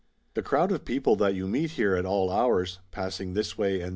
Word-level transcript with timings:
The 0.33 0.41
crowd 0.41 0.71
of 0.71 0.83
people 0.83 1.15
that 1.17 1.35
you 1.35 1.47
meet 1.47 1.73
here 1.77 1.95
at 1.95 2.07
all 2.07 2.31
hours, 2.31 2.79
passing 2.89 3.35
this 3.35 3.55
way 3.55 3.75
and 3.81 3.81
that 3.81 3.85
Chap. 3.85 3.89